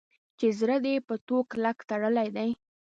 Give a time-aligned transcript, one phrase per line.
[0.37, 2.49] چې زړه دې په ټوک کلک تړلی دی.